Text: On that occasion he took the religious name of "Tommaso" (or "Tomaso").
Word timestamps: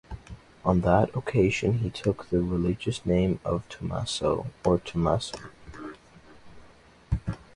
On 0.65 0.81
that 0.81 1.15
occasion 1.15 1.73
he 1.77 1.91
took 1.91 2.29
the 2.31 2.41
religious 2.41 3.05
name 3.05 3.39
of 3.45 3.69
"Tommaso" 3.69 4.47
(or 4.65 4.79
"Tomaso"). 4.79 5.51